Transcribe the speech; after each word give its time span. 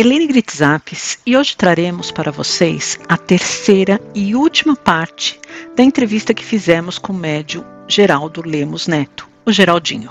Helene 0.00 0.26
Gritzapes 0.26 1.18
e 1.26 1.36
hoje 1.36 1.54
traremos 1.54 2.10
para 2.10 2.32
vocês 2.32 2.98
a 3.06 3.18
terceira 3.18 4.00
e 4.14 4.34
última 4.34 4.74
parte 4.74 5.38
da 5.76 5.82
entrevista 5.82 6.32
que 6.32 6.42
fizemos 6.42 6.96
com 6.96 7.12
o 7.12 7.16
médio 7.16 7.62
Geraldo 7.86 8.40
Lemos 8.40 8.86
Neto, 8.86 9.28
o 9.44 9.52
Geraldinho. 9.52 10.10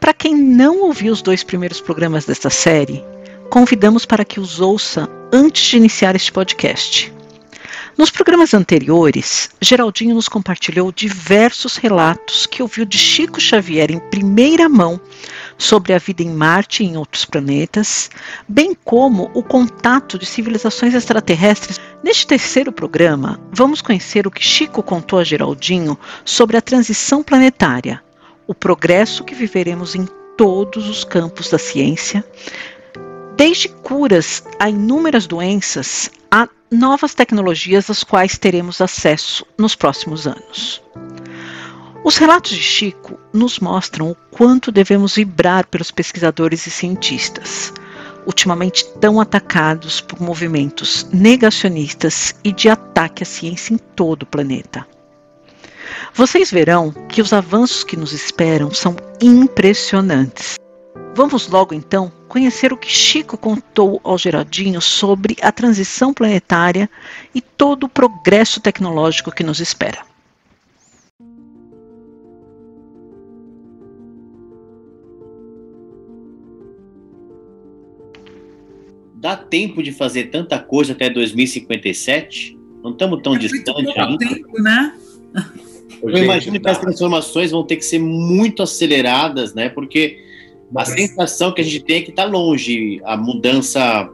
Para 0.00 0.14
quem 0.14 0.34
não 0.34 0.80
ouviu 0.80 1.12
os 1.12 1.20
dois 1.20 1.44
primeiros 1.44 1.78
programas 1.78 2.24
desta 2.24 2.48
série, 2.48 3.04
convidamos 3.50 4.06
para 4.06 4.24
que 4.24 4.40
os 4.40 4.60
ouça 4.60 5.06
antes 5.30 5.66
de 5.66 5.76
iniciar 5.76 6.16
este 6.16 6.32
podcast. 6.32 7.12
Nos 7.96 8.10
programas 8.10 8.52
anteriores, 8.52 9.48
Geraldinho 9.58 10.14
nos 10.14 10.28
compartilhou 10.28 10.92
diversos 10.92 11.76
relatos 11.76 12.44
que 12.44 12.62
ouviu 12.62 12.84
de 12.84 12.98
Chico 12.98 13.40
Xavier 13.40 13.90
em 13.90 13.98
primeira 13.98 14.68
mão 14.68 15.00
sobre 15.56 15.94
a 15.94 15.98
vida 15.98 16.22
em 16.22 16.28
Marte 16.28 16.82
e 16.82 16.86
em 16.86 16.98
outros 16.98 17.24
planetas, 17.24 18.10
bem 18.46 18.76
como 18.84 19.30
o 19.32 19.42
contato 19.42 20.18
de 20.18 20.26
civilizações 20.26 20.92
extraterrestres. 20.92 21.80
Neste 22.04 22.26
terceiro 22.26 22.70
programa, 22.70 23.40
vamos 23.50 23.80
conhecer 23.80 24.26
o 24.26 24.30
que 24.30 24.44
Chico 24.44 24.82
contou 24.82 25.18
a 25.18 25.24
Geraldinho 25.24 25.98
sobre 26.22 26.58
a 26.58 26.62
transição 26.62 27.22
planetária, 27.22 28.04
o 28.46 28.54
progresso 28.54 29.24
que 29.24 29.34
viveremos 29.34 29.94
em 29.94 30.06
todos 30.36 30.86
os 30.86 31.02
campos 31.02 31.48
da 31.48 31.56
ciência, 31.56 32.22
desde 33.38 33.70
curas 33.70 34.44
a 34.60 34.68
inúmeras 34.68 35.26
doenças 35.26 36.10
a 36.30 36.46
novas 36.70 37.14
tecnologias 37.14 37.90
às 37.90 38.02
quais 38.02 38.38
teremos 38.38 38.80
acesso 38.80 39.46
nos 39.58 39.74
próximos 39.74 40.26
anos. 40.26 40.82
Os 42.04 42.16
relatos 42.16 42.52
de 42.52 42.62
Chico 42.62 43.18
nos 43.32 43.58
mostram 43.58 44.10
o 44.10 44.14
quanto 44.30 44.70
devemos 44.70 45.16
vibrar 45.16 45.66
pelos 45.66 45.90
pesquisadores 45.90 46.66
e 46.66 46.70
cientistas, 46.70 47.72
ultimamente 48.24 48.86
tão 49.00 49.20
atacados 49.20 50.00
por 50.00 50.20
movimentos 50.20 51.08
negacionistas 51.12 52.34
e 52.44 52.52
de 52.52 52.68
ataque 52.68 53.22
à 53.22 53.26
ciência 53.26 53.74
em 53.74 53.78
todo 53.78 54.22
o 54.22 54.26
planeta. 54.26 54.86
Vocês 56.14 56.50
verão 56.50 56.92
que 57.08 57.20
os 57.20 57.32
avanços 57.32 57.84
que 57.84 57.96
nos 57.96 58.12
esperam 58.12 58.72
são 58.72 58.96
impressionantes. 59.20 60.56
Vamos 61.16 61.48
logo 61.48 61.74
então 61.74 62.12
conhecer 62.28 62.74
o 62.74 62.76
que 62.76 62.90
Chico 62.90 63.38
contou 63.38 63.98
ao 64.04 64.18
Geraldinho 64.18 64.82
sobre 64.82 65.34
a 65.40 65.50
transição 65.50 66.12
planetária 66.12 66.90
e 67.34 67.40
todo 67.40 67.84
o 67.84 67.88
progresso 67.88 68.60
tecnológico 68.60 69.32
que 69.32 69.42
nos 69.42 69.58
espera. 69.58 70.04
dá 79.14 79.34
tempo 79.34 79.82
de 79.82 79.90
fazer 79.90 80.24
tanta 80.24 80.58
coisa 80.58 80.92
até 80.92 81.08
2057? 81.08 82.56
Não 82.84 82.92
estamos 82.92 83.22
tão 83.22 83.34
é 83.34 83.38
distantes 83.38 83.96
ainda. 83.96 84.18
Tempo, 84.18 84.62
né? 84.62 84.94
Eu 86.00 86.16
imagino 86.18 86.60
que 86.60 86.68
as 86.68 86.78
transformações 86.78 87.50
vão 87.50 87.64
ter 87.64 87.76
que 87.76 87.84
ser 87.84 87.98
muito 87.98 88.62
aceleradas, 88.62 89.54
né? 89.54 89.70
Porque 89.70 90.25
a 90.74 90.84
sensação 90.84 91.52
que 91.52 91.60
a 91.60 91.64
gente 91.64 91.80
tem 91.84 91.98
é 91.98 92.02
que 92.02 92.10
está 92.10 92.24
longe 92.24 93.00
a 93.04 93.16
mudança. 93.16 94.10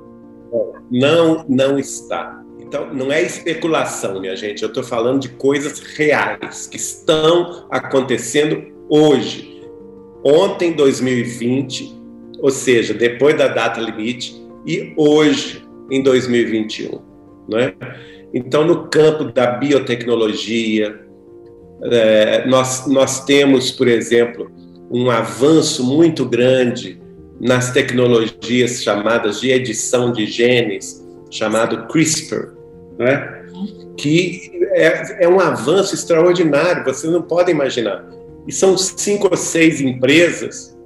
Não, 0.91 1.45
não 1.49 1.79
está. 1.79 2.43
Então, 2.61 2.93
não 2.93 3.13
é 3.13 3.23
especulação, 3.23 4.21
minha 4.21 4.37
gente. 4.37 4.63
Eu 4.63 4.69
estou 4.69 4.83
falando 4.83 5.21
de 5.21 5.29
coisas 5.31 5.79
reais 5.81 6.67
que 6.67 6.77
estão 6.77 7.67
acontecendo 7.71 8.63
hoje. 8.89 9.63
Ontem, 10.25 10.73
2020, 10.73 12.01
ou 12.41 12.51
seja, 12.51 12.95
depois 12.95 13.37
da 13.37 13.49
data 13.49 13.81
limite, 13.81 14.43
e 14.67 14.93
hoje, 14.97 15.67
em 15.91 16.03
2021. 16.03 17.01
Né? 17.49 17.75
Então, 18.33 18.65
no 18.65 18.89
campo 18.89 19.25
da 19.25 19.47
biotecnologia, 19.47 21.01
é, 21.85 22.47
nós, 22.47 22.87
nós 22.87 23.25
temos, 23.25 23.71
por 23.71 23.89
exemplo, 23.89 24.51
um 24.93 25.11
avanço 25.11 25.83
muito 25.83 26.25
grande 26.27 27.01
nas 27.41 27.73
tecnologias 27.73 28.83
chamadas 28.83 29.41
de 29.41 29.51
edição 29.51 30.13
de 30.13 30.27
genes, 30.27 31.03
chamado 31.31 31.89
CRISPR, 31.89 32.53
né? 32.99 33.43
que 33.97 34.53
é, 34.73 35.25
é 35.25 35.29
um 35.29 35.41
avanço 35.41 35.95
extraordinário, 35.95 36.85
vocês 36.85 37.11
não 37.11 37.23
podem 37.23 37.55
imaginar. 37.55 38.05
E 38.47 38.53
são 38.53 38.77
cinco 38.77 39.29
ou 39.31 39.37
seis 39.37 39.81
empresas, 39.81 40.77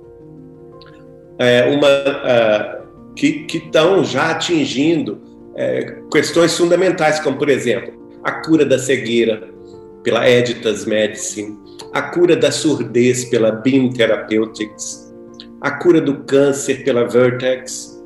é, 1.38 1.64
uma, 1.64 1.88
uh, 1.88 3.14
que 3.14 3.46
estão 3.52 4.04
já 4.04 4.30
atingindo 4.30 5.20
é, 5.56 5.96
questões 6.12 6.56
fundamentais, 6.56 7.18
como, 7.20 7.38
por 7.38 7.48
exemplo, 7.48 7.92
a 8.22 8.32
cura 8.42 8.64
da 8.64 8.78
cegueira 8.78 9.48
pela 10.02 10.28
Editas 10.28 10.84
Medicine, 10.84 11.58
a 11.92 12.02
cura 12.02 12.36
da 12.36 12.50
surdez 12.50 13.24
pela 13.26 13.50
Beam 13.50 13.90
Therapeutics, 13.90 15.14
a 15.60 15.70
cura 15.70 16.00
do 16.00 16.18
câncer 16.24 16.84
pela 16.84 17.06
Vertex 17.06 18.02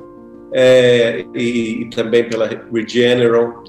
é, 0.53 1.25
e, 1.35 1.81
e, 1.81 1.89
também 1.89 2.27
pela 2.27 2.49
Regeneron, 2.71 3.63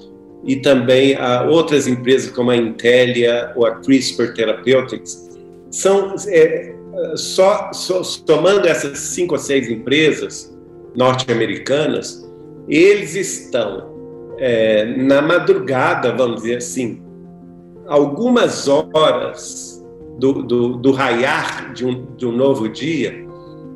e 0.45 0.57
também 0.57 1.15
a 1.17 1.45
outras 1.45 1.87
empresas 1.87 2.31
como 2.31 2.51
a 2.51 2.57
Intelia 2.57 3.53
ou 3.55 3.67
a 3.67 3.77
CRISPR 3.77 4.35
Therapeutics. 4.35 5.31
São, 5.71 6.15
é, 6.29 6.75
só, 7.15 7.73
só 7.73 8.03
somando 8.03 8.67
essas 8.67 8.99
cinco 8.99 9.35
ou 9.35 9.39
seis 9.39 9.69
empresas, 9.69 10.53
norte-americanas, 10.97 12.29
eles 12.69 13.15
estão 13.15 13.93
é, 14.39 14.85
na 14.85 15.23
madrugada, 15.23 16.13
vamos 16.13 16.43
dizer 16.43 16.57
assim, 16.57 17.03
algumas 17.87 18.69
horas 18.69 19.72
do, 20.23 20.35
do, 20.35 20.69
do 20.77 20.93
raiar 20.93 21.73
de 21.75 21.85
um, 21.85 22.07
de 22.17 22.25
um 22.25 22.31
novo 22.31 22.69
dia, 22.69 23.27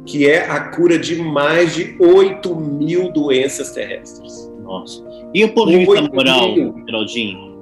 que 0.04 0.30
é 0.30 0.48
a 0.48 0.60
cura 0.60 0.96
de 0.96 1.20
mais 1.20 1.74
de 1.74 1.96
8 1.98 2.54
mil 2.54 3.10
doenças 3.12 3.72
terrestres. 3.72 4.48
Nossa. 4.62 5.04
E 5.34 5.44
o 5.44 5.52
ponto 5.52 5.72
de 5.72 5.78
vista 5.78 6.02
moral, 6.02 6.54
Geraldinho? 6.86 7.58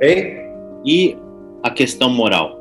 Hein? 0.00 0.38
E 0.82 1.18
a 1.62 1.68
questão 1.68 2.08
moral? 2.08 2.58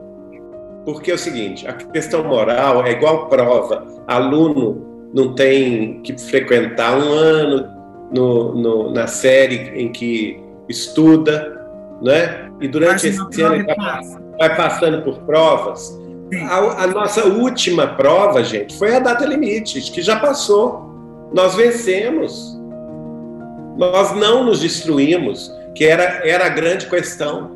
Porque 0.83 1.09
é 1.09 1.13
o 1.13 1.17
seguinte, 1.17 1.65
a 1.65 1.71
questão 1.71 2.21
moral 2.25 2.85
é 2.85 2.91
igual 2.91 3.29
prova. 3.29 3.87
Aluno 4.07 5.09
não 5.13 5.33
tem 5.35 6.01
que 6.01 6.19
frequentar 6.19 6.97
um 6.97 7.13
ano 7.13 7.65
no, 8.13 8.55
no, 8.55 8.91
na 8.91 9.07
série 9.07 9.71
em 9.81 9.89
que 9.89 10.37
estuda, 10.67 11.65
né? 12.01 12.51
E 12.59 12.67
durante 12.67 13.07
esse 13.07 13.41
ano 13.41 13.55
ele 13.55 13.63
vai, 13.63 14.01
vai 14.41 14.55
passando 14.55 15.03
por 15.03 15.19
provas. 15.19 15.95
A, 16.49 16.83
a, 16.83 16.87
nossa 16.87 17.27
última 17.27 17.85
prova, 17.85 18.43
gente, 18.43 18.75
foi 18.75 18.95
a 18.95 18.99
data 18.99 19.23
limite, 19.23 19.79
que 19.91 20.01
já 20.01 20.19
passou. 20.19 21.29
Nós 21.31 21.53
vencemos. 21.53 22.59
Nós 23.77 24.15
não 24.15 24.43
nos 24.43 24.61
destruímos, 24.61 25.51
que 25.75 25.85
era, 25.85 26.27
era 26.27 26.47
a 26.47 26.49
grande 26.49 26.87
questão, 26.87 27.51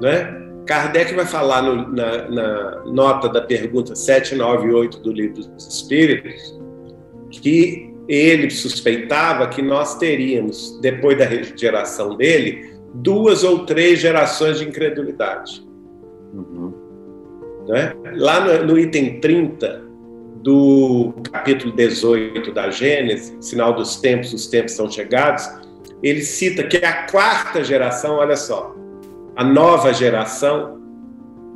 né? 0.00 0.36
Kardec 0.66 1.14
vai 1.14 1.26
falar 1.26 1.62
no, 1.62 1.88
na, 1.92 2.28
na 2.28 2.84
nota 2.86 3.28
da 3.28 3.40
pergunta 3.40 3.94
798 3.94 4.98
do 4.98 5.12
Livro 5.12 5.42
dos 5.42 5.66
Espíritos 5.66 6.58
que 7.30 7.94
ele 8.08 8.50
suspeitava 8.50 9.46
que 9.48 9.62
nós 9.62 9.96
teríamos, 9.96 10.78
depois 10.80 11.16
da 11.16 11.26
geração 11.56 12.16
dele, 12.16 12.74
duas 12.94 13.44
ou 13.44 13.64
três 13.64 14.00
gerações 14.00 14.58
de 14.58 14.68
incredulidade. 14.68 15.69
Uhum. 16.32 16.72
Né? 17.68 17.94
Lá 18.16 18.40
no, 18.40 18.66
no, 18.66 18.78
item 18.78 19.20
30 19.20 19.84
do 20.42 21.12
capítulo 21.30 21.72
18 21.72 22.52
da 22.52 22.70
Gênesis, 22.70 23.36
sinal 23.40 23.74
dos 23.74 23.96
tempos, 23.96 24.32
os 24.32 24.46
tempos 24.46 24.72
são 24.72 24.90
chegados, 24.90 25.48
ele 26.02 26.22
cita 26.22 26.62
que 26.64 26.78
a 26.78 27.06
quarta 27.06 27.62
geração, 27.62 28.16
olha 28.16 28.36
só, 28.36 28.74
a 29.36 29.44
nova 29.44 29.92
geração 29.92 30.80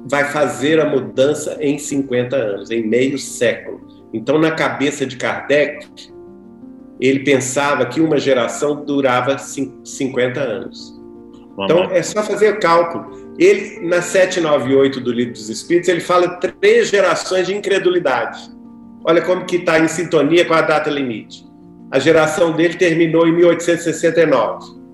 vai 0.07 0.25
fazer 0.25 0.81
a 0.81 0.89
mudança 0.89 1.57
em 1.61 1.79
50 1.79 2.37
anos, 2.37 2.71
em 2.71 2.87
meio 2.87 3.19
século. 3.19 3.81
Então, 4.13 4.39
na 4.39 4.51
cabeça 4.51 5.07
de 5.07 5.17
Kardec, 5.17 5.89
ele 7.01 7.21
pensava 7.21 7.87
que 7.87 8.01
uma 8.01 8.19
geração 8.19 8.85
durava 8.85 9.37
50 9.39 10.41
anos. 10.41 10.95
Então 11.59 11.85
é 11.91 12.03
só 12.03 12.23
fazer 12.23 12.55
o 12.55 12.61
cálculo. 12.61 13.24
Ele, 13.39 13.87
na 13.87 14.01
798 14.01 15.01
do 15.01 15.13
Livro 15.13 15.33
dos 15.33 15.49
Espíritos, 15.49 15.89
ele 15.89 16.01
fala 16.01 16.37
três 16.37 16.91
gerações 16.91 17.47
de 17.47 17.55
incredulidade. 17.55 18.39
Olha 19.05 19.23
como 19.23 19.45
que 19.45 19.57
está 19.57 19.81
em 19.81 19.89
sintonia 19.89 20.45
com 20.45 20.55
a 20.55 20.63
data 20.63 20.89
limite. 20.89 21.45
A 21.91 21.99
geração 21.99 22.53
dele 22.53 22.75
terminou 22.75 23.27
em 23.27 23.33
1869. 23.33 24.85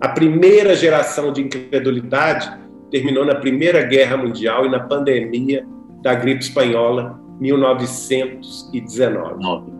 A 0.00 0.08
primeira 0.08 0.74
geração 0.74 1.30
de 1.32 1.42
incredulidade 1.42 2.50
terminou 2.90 3.24
na 3.24 3.34
Primeira 3.34 3.82
Guerra 3.82 4.16
Mundial 4.16 4.66
e 4.66 4.68
na 4.68 4.80
pandemia 4.80 5.66
da 6.02 6.14
gripe 6.14 6.42
espanhola, 6.42 7.20
1919. 7.40 9.72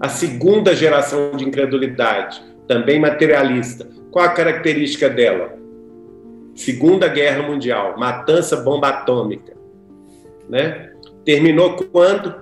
A 0.00 0.08
segunda 0.08 0.74
geração 0.74 1.36
de 1.36 1.44
incredulidade, 1.44 2.42
também 2.66 2.98
materialista, 3.00 3.88
qual 4.10 4.24
a 4.24 4.30
característica 4.30 5.08
dela? 5.08 5.56
Segunda 6.56 7.06
Guerra 7.06 7.46
Mundial, 7.46 7.96
matança 7.98 8.56
bomba 8.56 8.88
atômica, 8.88 9.54
né? 10.48 10.90
Terminou 11.24 11.76
quando? 11.76 12.34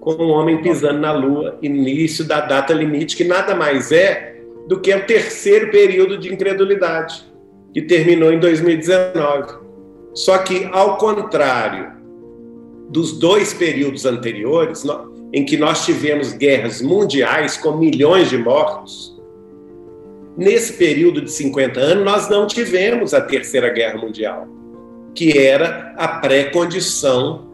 Com 0.00 0.14
um 0.14 0.30
homem 0.30 0.62
pisando 0.62 0.98
na 0.98 1.12
Lua, 1.12 1.58
início 1.60 2.24
da 2.24 2.40
data 2.40 2.72
limite, 2.72 3.14
que 3.14 3.24
nada 3.24 3.54
mais 3.54 3.92
é 3.92 4.40
do 4.66 4.80
que 4.80 4.94
o 4.94 5.06
terceiro 5.06 5.70
período 5.70 6.16
de 6.16 6.32
incredulidade, 6.32 7.30
que 7.74 7.82
terminou 7.82 8.32
em 8.32 8.40
2019. 8.40 9.58
Só 10.14 10.38
que, 10.38 10.66
ao 10.72 10.96
contrário 10.96 11.92
dos 12.88 13.18
dois 13.18 13.52
períodos 13.52 14.06
anteriores, 14.06 14.82
em 15.32 15.44
que 15.44 15.58
nós 15.58 15.84
tivemos 15.84 16.32
guerras 16.32 16.80
mundiais 16.80 17.58
com 17.58 17.76
milhões 17.76 18.30
de 18.30 18.38
mortos, 18.38 19.09
nesse 20.36 20.74
período 20.74 21.20
de 21.20 21.30
50 21.30 21.80
anos 21.80 22.04
nós 22.04 22.28
não 22.28 22.46
tivemos 22.46 23.14
a 23.14 23.20
Terceira 23.20 23.68
Guerra 23.70 23.98
Mundial, 23.98 24.48
que 25.14 25.36
era 25.38 25.94
a 25.96 26.08
pré-condição 26.08 27.48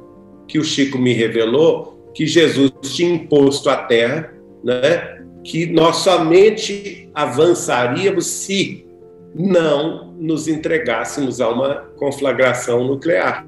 que 0.46 0.58
o 0.58 0.64
Chico 0.64 0.98
me 0.98 1.12
revelou 1.12 2.12
que 2.14 2.26
Jesus 2.26 2.72
tinha 2.82 3.14
imposto 3.14 3.68
à 3.68 3.76
Terra, 3.76 4.32
né? 4.64 5.16
que 5.44 5.66
nós 5.66 5.96
somente 5.96 7.10
avançaríamos 7.14 8.26
se 8.26 8.86
não 9.34 10.14
nos 10.18 10.48
entregássemos 10.48 11.40
a 11.40 11.48
uma 11.50 11.74
conflagração 11.96 12.84
nuclear. 12.84 13.46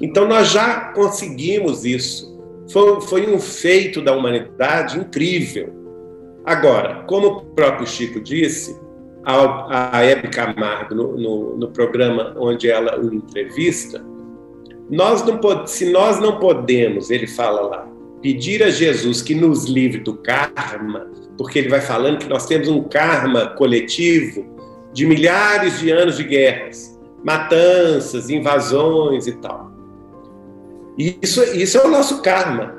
Então 0.00 0.26
nós 0.26 0.48
já 0.48 0.92
conseguimos 0.92 1.84
isso. 1.84 2.30
Foi, 2.70 3.00
foi 3.00 3.34
um 3.34 3.40
feito 3.40 4.00
da 4.00 4.12
humanidade 4.12 4.98
incrível. 4.98 5.79
Agora, 6.44 7.04
como 7.06 7.26
o 7.26 7.40
próprio 7.46 7.86
Chico 7.86 8.20
disse, 8.20 8.78
a, 9.24 9.96
a 9.98 10.04
Hebe 10.04 10.28
Camargo, 10.28 10.94
no, 10.94 11.16
no, 11.16 11.56
no, 11.56 11.68
programa 11.70 12.34
onde 12.38 12.70
ela 12.70 12.98
o 12.98 13.12
entrevista, 13.12 14.04
nós 14.90 15.24
não, 15.24 15.66
se 15.66 15.90
nós 15.92 16.18
não 16.18 16.38
podemos, 16.38 17.10
ele 17.10 17.26
fala 17.26 17.60
lá, 17.60 17.88
pedir 18.22 18.62
a 18.62 18.70
Jesus 18.70 19.22
que 19.22 19.34
nos 19.34 19.66
livre 19.66 20.00
do 20.00 20.14
karma, 20.14 21.06
porque 21.36 21.58
ele 21.58 21.68
vai 21.68 21.80
falando 21.80 22.18
que 22.18 22.28
nós 22.28 22.46
temos 22.46 22.68
um 22.68 22.82
karma 22.84 23.48
coletivo 23.48 24.44
de 24.92 25.06
milhares 25.06 25.78
de 25.78 25.90
anos 25.90 26.16
de 26.16 26.24
guerras, 26.24 26.98
matanças, 27.22 28.30
invasões 28.30 29.26
e 29.26 29.32
tal. 29.32 29.70
Isso, 30.98 31.42
isso 31.56 31.78
é 31.78 31.86
o 31.86 31.90
nosso 31.90 32.20
karma. 32.20 32.74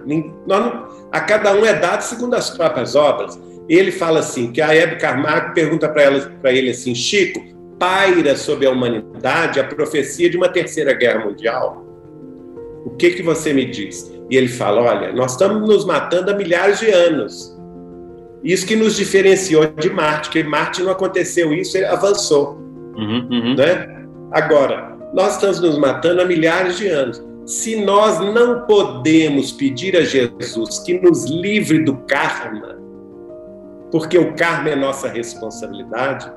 Nós, 0.46 0.92
a 1.12 1.22
cada 1.22 1.54
um 1.54 1.66
é 1.66 1.74
dado 1.74 2.02
segundo 2.02 2.36
as 2.36 2.50
próprias 2.50 2.96
obras 2.96 3.40
ele 3.76 3.92
fala 3.92 4.20
assim, 4.20 4.52
que 4.52 4.62
a 4.62 4.76
Hebe 4.76 4.98
Camargo 4.98 5.54
pergunta 5.54 5.88
para 5.88 6.52
ele 6.52 6.72
assim, 6.72 6.94
Chico, 6.94 7.42
paira 7.80 8.36
sobre 8.36 8.68
a 8.68 8.72
humanidade 8.72 9.60
a 9.60 9.64
profecia 9.64 10.30
de 10.30 10.38
uma 10.38 10.50
terceira 10.50 10.94
guerra 10.94 11.26
mundial? 11.26 11.86
O 12.86 12.92
que, 12.92 13.12
que 13.12 13.24
você 13.24 13.54
me 13.54 13.66
diz? 13.66 14.12
E 14.30 14.36
ele 14.36 14.48
fala, 14.48 14.82
olha, 14.82 15.14
nós 15.14 15.34
estamos 15.34 15.68
nos 15.68 15.86
matando 15.86 16.32
há 16.32 16.34
milhares 16.34 16.80
de 16.80 16.90
anos. 16.90 17.58
Isso 18.44 18.66
que 18.66 18.76
nos 18.76 18.96
diferenciou 18.96 19.68
de 19.68 19.90
Marte, 19.90 20.30
que 20.30 20.44
Marte 20.44 20.82
não 20.82 20.92
aconteceu 20.92 21.54
isso, 21.54 21.78
ele 21.78 21.86
avançou. 21.86 22.58
Uhum, 22.96 23.28
uhum. 23.32 23.56
Né? 23.56 24.06
Agora, 24.32 24.98
nós 25.14 25.36
estamos 25.36 25.60
nos 25.62 25.78
matando 25.78 26.22
há 26.22 26.26
milhares 26.26 26.78
de 26.78 26.88
anos. 26.88 27.24
Se 27.46 27.76
nós 27.76 28.20
não 28.20 28.66
podemos 28.66 29.52
pedir 29.52 29.96
a 29.96 30.02
Jesus 30.02 30.80
que 30.80 31.00
nos 31.00 31.26
livre 31.26 31.84
do 31.84 31.98
karma, 32.08 32.81
porque 33.92 34.18
o 34.18 34.34
karma 34.34 34.70
é 34.70 34.76
nossa 34.76 35.10
responsabilidade, 35.10 36.32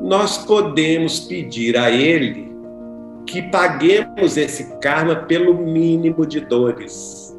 nós 0.00 0.38
podemos 0.38 1.20
pedir 1.20 1.76
a 1.76 1.90
Ele 1.90 2.52
que 3.26 3.42
paguemos 3.42 4.36
esse 4.36 4.78
karma 4.78 5.16
pelo 5.16 5.54
mínimo 5.54 6.26
de 6.26 6.40
dores. 6.40 7.36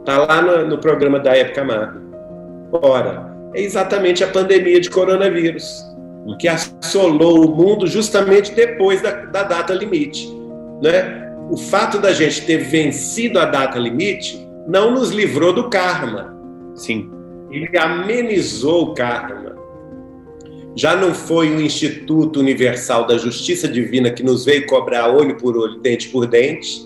Está 0.00 0.18
lá 0.18 0.40
no, 0.40 0.68
no, 0.68 0.78
programa 0.78 1.18
da 1.18 1.36
época 1.36 1.64
Marta. 1.64 2.02
Ora, 2.72 3.32
é 3.54 3.60
exatamente 3.62 4.22
a 4.22 4.28
pandemia 4.28 4.80
de 4.80 4.90
coronavírus, 4.90 5.84
que 6.38 6.48
assolou 6.48 7.46
o 7.46 7.54
mundo 7.54 7.86
justamente 7.86 8.54
depois 8.54 9.00
da, 9.02 9.10
da 9.26 9.42
data 9.44 9.72
limite. 9.72 10.28
Né? 10.82 11.32
O 11.50 11.56
fato 11.56 11.98
da 11.98 12.12
gente 12.12 12.44
ter 12.44 12.58
vencido 12.58 13.38
a 13.38 13.44
data 13.44 13.78
limite 13.78 14.46
não 14.66 14.92
nos 14.92 15.10
livrou 15.10 15.52
do 15.52 15.70
karma. 15.70 16.34
Sim 16.74 17.14
ele 17.54 17.78
amenizou 17.78 18.90
o 18.90 18.94
karma. 18.94 19.54
Já 20.74 20.96
não 20.96 21.14
foi 21.14 21.50
o 21.54 21.60
Instituto 21.60 22.40
Universal 22.40 23.06
da 23.06 23.16
Justiça 23.16 23.68
Divina 23.68 24.10
que 24.10 24.24
nos 24.24 24.44
veio 24.44 24.66
cobrar 24.66 25.08
olho 25.08 25.36
por 25.36 25.56
olho, 25.56 25.78
dente 25.78 26.08
por 26.08 26.26
dente. 26.26 26.84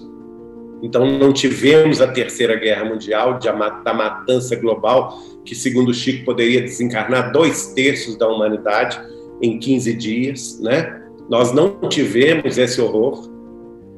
Então 0.83 1.19
não 1.19 1.33
tivemos 1.33 2.03
a 2.03 2.09
Terceira 2.09 2.55
Guerra 2.55 2.85
Mundial, 2.85 3.39
da 3.39 3.95
matança 3.95 4.55
global, 4.57 5.19
que 5.45 5.55
segundo 5.55 5.95
Chico 5.95 6.27
poderia 6.27 6.61
desencarnar 6.61 7.33
dois 7.33 7.73
terços 7.73 8.17
da 8.17 8.29
humanidade 8.29 9.01
em 9.41 9.59
15 9.59 9.95
dias, 9.95 10.61
né? 10.61 11.03
Nós 11.31 11.53
não 11.53 11.81
tivemos 11.89 12.59
esse 12.59 12.81
horror, 12.81 13.29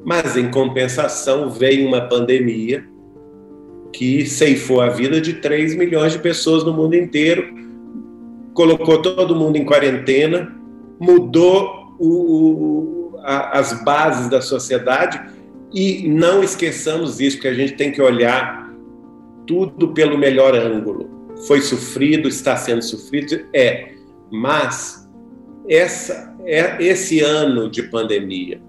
mas 0.05 0.37
em 0.37 0.49
compensação 0.49 1.49
veio 1.49 1.85
uma 1.85 2.01
pandemia 2.01 2.83
que 3.91 4.25
ceifou 4.25 4.81
a 4.81 4.89
vida 4.89 5.19
de 5.19 5.33
3 5.33 5.75
milhões 5.75 6.13
de 6.13 6.19
pessoas 6.19 6.63
no 6.63 6.73
mundo 6.73 6.95
inteiro, 6.95 7.53
colocou 8.53 9.01
todo 9.01 9.35
mundo 9.35 9.57
em 9.57 9.65
quarentena, 9.65 10.55
mudou 10.99 11.95
o, 11.99 12.07
o, 12.07 13.19
a, 13.19 13.59
as 13.59 13.83
bases 13.83 14.29
da 14.29 14.41
sociedade 14.41 15.21
e 15.73 16.07
não 16.07 16.43
esqueçamos 16.43 17.19
isso, 17.19 17.39
que 17.39 17.47
a 17.47 17.53
gente 17.53 17.73
tem 17.73 17.91
que 17.91 18.01
olhar 18.01 18.69
tudo 19.47 19.93
pelo 19.93 20.17
melhor 20.17 20.55
ângulo. 20.55 21.09
Foi 21.47 21.61
sofrido, 21.61 22.27
está 22.27 22.55
sendo 22.55 22.81
sofrido, 22.81 23.45
é, 23.53 23.93
mas 24.31 25.09
essa, 25.67 26.35
é, 26.45 26.83
esse 26.83 27.21
ano 27.21 27.69
de 27.69 27.83
pandemia 27.83 28.61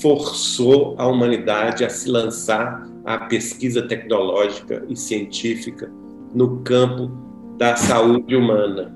forçou 0.00 0.94
a 0.98 1.06
humanidade 1.06 1.84
a 1.84 1.90
se 1.90 2.08
lançar 2.08 2.88
à 3.04 3.18
pesquisa 3.18 3.82
tecnológica 3.82 4.84
e 4.88 4.96
científica 4.96 5.90
no 6.34 6.60
campo 6.60 7.10
da 7.58 7.76
saúde 7.76 8.34
humana. 8.34 8.94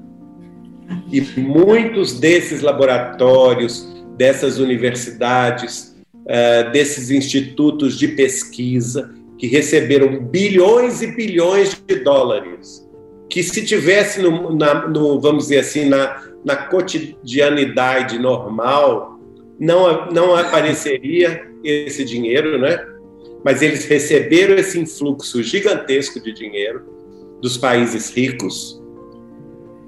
E 1.12 1.21
muitos 1.38 2.19
desses 2.19 2.62
laboratórios, 2.62 3.87
dessas 4.17 4.59
universidades, 4.59 5.97
uh, 6.15 6.71
desses 6.73 7.11
institutos 7.11 7.99
de 7.99 8.09
pesquisa, 8.09 9.15
que 9.37 9.47
receberam 9.47 10.25
bilhões 10.25 11.00
e 11.03 11.15
bilhões 11.15 11.81
de 11.87 11.97
dólares, 11.97 12.88
que 13.31 13.43
se 13.43 13.65
tivesse, 13.65 14.21
no, 14.21 14.55
na, 14.57 14.88
no, 14.88 15.21
vamos 15.21 15.45
dizer 15.45 15.61
assim, 15.61 15.85
na, 15.85 16.23
na 16.45 16.57
cotidianidade 16.57 18.19
normal, 18.19 19.21
não, 19.61 20.11
não 20.11 20.35
apareceria 20.35 21.47
esse 21.62 22.05
dinheiro, 22.05 22.59
né? 22.59 22.85
Mas 23.45 23.62
eles 23.62 23.85
receberam 23.87 24.54
esse 24.54 24.78
influxo 24.78 25.42
gigantesco 25.42 26.21
de 26.21 26.33
dinheiro 26.33 26.83
dos 27.40 27.57
países 27.57 28.11
ricos 28.11 28.83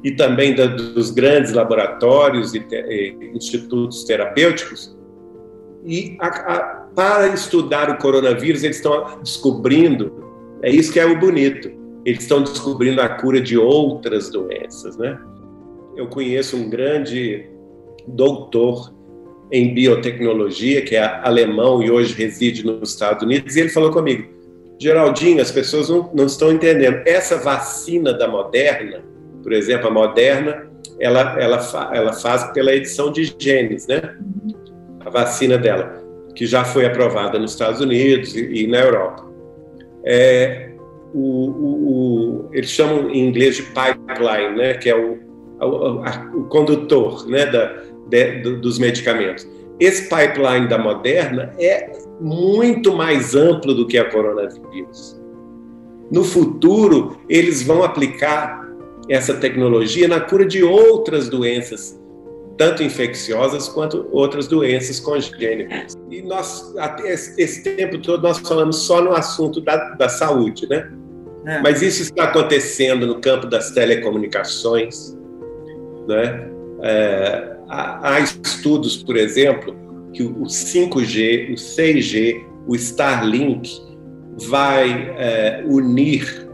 e 0.03 0.13
também 0.13 0.55
da, 0.55 0.67
dos 0.67 1.11
grandes 1.11 1.53
laboratórios 1.53 2.55
e, 2.55 2.61
te, 2.61 2.77
e 2.77 3.37
institutos 3.37 4.05
terapêuticos. 4.05 4.97
E 5.85 6.17
a, 6.21 6.27
a, 6.27 6.59
para 6.95 7.29
estudar 7.29 7.91
o 7.91 7.99
coronavírus, 7.99 8.63
eles 8.63 8.77
estão 8.77 9.19
descobrindo, 9.23 10.13
é 10.63 10.71
isso 10.71 10.93
que 10.93 11.01
é 11.01 11.05
o 11.05 11.19
bonito, 11.19 11.71
eles 12.05 12.23
estão 12.23 12.43
descobrindo 12.43 13.01
a 13.01 13.09
cura 13.09 13.41
de 13.41 13.59
outras 13.59 14.31
doenças, 14.31 14.97
né? 14.97 15.19
Eu 15.97 16.07
conheço 16.07 16.57
um 16.57 16.71
grande 16.71 17.47
doutor 18.07 18.93
em 19.53 19.75
biotecnologia, 19.75 20.83
que 20.83 20.97
é 20.97 21.05
alemão 21.23 21.83
e 21.83 21.91
hoje 21.91 22.15
reside 22.15 22.65
nos 22.65 22.91
Estados 22.91 23.23
Unidos, 23.23 23.57
e 23.57 23.61
ele 23.61 23.69
falou 23.69 23.91
comigo: 23.91 24.29
Geraldinho, 24.79 25.43
as 25.43 25.51
pessoas 25.51 25.89
não, 25.89 26.11
não 26.15 26.27
estão 26.27 26.53
entendendo. 26.53 27.03
Essa 27.07 27.37
vacina 27.37 28.13
da 28.13 28.29
Moderna, 28.29 29.03
por 29.43 29.53
exemplo, 29.53 29.89
a 29.89 29.91
Moderna, 29.91 30.71
ela, 30.99 31.39
ela, 31.41 31.91
ela 31.93 32.13
faz 32.13 32.45
pela 32.53 32.75
edição 32.75 33.11
de 33.13 33.35
genes, 33.39 33.87
né? 33.87 34.17
A 35.01 35.11
vacina 35.11 35.59
dela, 35.59 36.03
que 36.35 36.47
já 36.47 36.65
foi 36.65 36.87
aprovada 36.87 37.39
nos 37.39 37.53
Estados 37.53 37.81
Unidos 37.81 38.35
e, 38.37 38.65
e 38.65 38.67
na 38.67 38.79
Europa. 38.79 39.29
É, 40.05 40.71
o, 41.13 41.21
o, 41.21 42.47
o, 42.47 42.51
eles 42.53 42.71
chamam 42.71 43.11
em 43.11 43.29
inglês 43.29 43.57
de 43.57 43.63
pipeline, 43.63 44.57
né? 44.57 44.75
Que 44.75 44.91
é 44.91 44.97
o, 44.97 45.19
o, 45.61 46.03
a, 46.05 46.31
o 46.35 46.45
condutor, 46.45 47.27
né? 47.29 47.47
Da, 47.47 47.90
de, 48.11 48.41
do, 48.43 48.61
dos 48.61 48.79
medicamentos. 48.79 49.49
Esse 49.79 50.03
pipeline 50.03 50.69
da 50.69 50.77
Moderna 50.77 51.55
é 51.59 51.91
muito 52.21 52.93
mais 52.95 53.35
amplo 53.35 53.73
do 53.75 53.87
que 53.87 53.97
a 53.97 54.05
coronavírus. 54.11 55.19
No 56.11 56.23
futuro, 56.25 57.17
eles 57.29 57.63
vão 57.63 57.83
aplicar 57.83 58.69
essa 59.09 59.35
tecnologia 59.35 60.07
na 60.07 60.21
cura 60.21 60.45
de 60.45 60.63
outras 60.63 61.29
doenças, 61.29 61.99
tanto 62.59 62.83
infecciosas 62.83 63.69
quanto 63.69 64.07
outras 64.13 64.47
doenças 64.47 65.01
congênitas. 65.01 65.95
E 66.11 66.21
nós, 66.21 66.75
esse 67.39 67.63
tempo 67.63 67.99
todo, 67.99 68.23
nós 68.23 68.39
falamos 68.41 68.77
só 68.83 69.01
no 69.01 69.13
assunto 69.13 69.61
da, 69.61 69.77
da 69.95 70.09
saúde, 70.09 70.69
né? 70.69 70.93
É. 71.47 71.63
Mas 71.63 71.81
isso 71.81 72.03
está 72.03 72.25
acontecendo 72.25 73.07
no 73.07 73.21
campo 73.21 73.47
das 73.47 73.71
telecomunicações, 73.71 75.17
né? 76.07 76.51
É, 76.83 77.57
há, 77.71 78.21
estudos, 78.21 79.03
por 79.03 79.17
exemplo, 79.17 79.75
que 80.13 80.23
o 80.23 80.43
5G, 80.43 81.53
o 81.53 81.55
6G, 81.55 82.45
o 82.67 82.75
Starlink 82.75 83.71
vai 84.49 85.15
é, 85.17 85.65
unir 85.67 86.49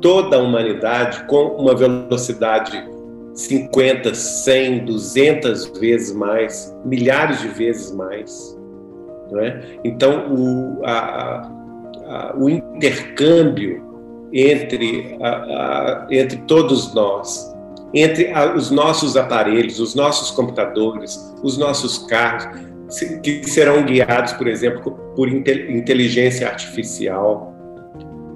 toda 0.00 0.36
a 0.36 0.40
humanidade 0.40 1.24
com 1.26 1.56
uma 1.56 1.74
velocidade 1.74 2.82
50, 3.34 4.14
100, 4.14 4.84
200 4.84 5.78
vezes 5.78 6.14
mais, 6.14 6.74
milhares 6.84 7.40
de 7.40 7.48
vezes 7.48 7.92
mais. 7.92 8.58
É? 9.36 9.78
Então, 9.84 10.32
o, 10.32 10.84
a, 10.84 11.50
a, 12.06 12.34
o 12.36 12.48
intercâmbio 12.48 13.82
entre, 14.32 15.16
a, 15.20 16.06
entre 16.10 16.38
todos 16.42 16.94
nós 16.94 17.53
entre 17.94 18.32
os 18.56 18.70
nossos 18.70 19.16
aparelhos, 19.16 19.78
os 19.78 19.94
nossos 19.94 20.32
computadores, 20.32 21.32
os 21.42 21.56
nossos 21.56 21.98
carros, 21.98 22.46
que 23.22 23.48
serão 23.48 23.84
guiados, 23.84 24.32
por 24.32 24.48
exemplo, 24.48 24.92
por 25.14 25.28
inteligência 25.28 26.48
artificial, 26.48 27.54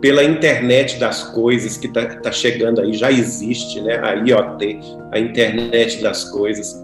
pela 0.01 0.23
internet 0.23 0.99
das 0.99 1.25
coisas 1.25 1.77
que 1.77 1.89
está 1.89 2.07
tá 2.07 2.31
chegando 2.31 2.81
aí, 2.81 2.93
já 2.93 3.11
existe, 3.11 3.81
né? 3.81 3.99
A 3.99 4.13
IoT, 4.15 4.79
a 5.13 5.19
internet 5.19 6.01
das 6.01 6.25
coisas, 6.31 6.81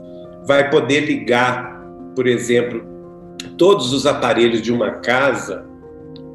vai 0.47 0.69
poder 0.69 1.01
ligar, 1.01 1.81
por 2.17 2.27
exemplo, 2.27 2.85
todos 3.57 3.93
os 3.93 4.05
aparelhos 4.05 4.61
de 4.61 4.73
uma 4.73 4.91
casa 4.97 5.65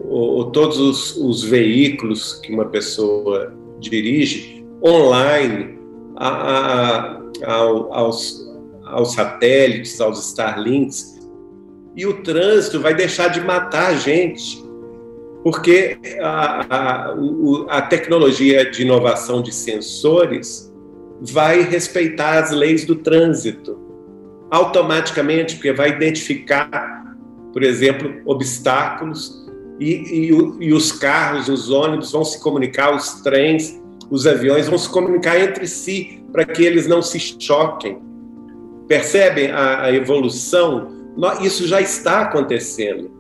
ou, 0.06 0.38
ou 0.38 0.52
todos 0.52 0.78
os, 0.80 1.18
os 1.18 1.44
veículos 1.44 2.36
que 2.36 2.54
uma 2.54 2.66
pessoa 2.66 3.54
dirige 3.80 4.66
online 4.84 5.79
a, 6.20 6.28
a, 6.28 7.20
ao, 7.48 7.94
aos, 7.94 8.46
aos 8.84 9.14
satélites, 9.14 10.02
aos 10.02 10.20
Starlinks, 10.28 11.18
e 11.96 12.06
o 12.06 12.22
trânsito 12.22 12.80
vai 12.80 12.94
deixar 12.94 13.30
de 13.30 13.40
matar 13.40 13.88
a 13.88 13.94
gente, 13.94 14.64
porque 15.44 15.98
a, 16.22 16.66
a, 16.70 17.16
a 17.70 17.82
tecnologia 17.82 18.70
de 18.70 18.82
inovação 18.82 19.42
de 19.42 19.54
sensores 19.54 20.72
vai 21.22 21.62
respeitar 21.62 22.40
as 22.40 22.52
leis 22.52 22.86
do 22.86 22.96
trânsito 22.96 23.78
automaticamente, 24.52 25.56
porque 25.56 25.72
vai 25.72 25.90
identificar, 25.90 27.16
por 27.54 27.64
exemplo, 27.64 28.22
obstáculos 28.26 29.48
e, 29.80 29.94
e, 29.94 30.66
e, 30.66 30.74
os 30.74 30.92
carros, 30.92 31.48
os 31.48 31.70
ônibus 31.70 32.12
vão 32.12 32.26
se 32.26 32.42
comunicar, 32.42 32.94
os 32.94 33.22
trens 33.22 33.80
os 34.10 34.26
aviões 34.26 34.68
vão 34.68 34.78
se 34.78 34.90
comunicar 34.90 35.40
entre 35.40 35.68
si 35.68 36.24
para 36.32 36.46
que 36.46 36.64
eles 36.64 36.88
não 36.88 37.02
se 37.02 37.20
choquem. 37.20 38.00
Percebem 38.88 39.52
a, 39.52 39.84
a 39.84 39.94
evolução? 39.94 40.92
Isso 41.42 41.68
já 41.68 41.80
está 41.80 42.22
acontecendo. 42.22 43.12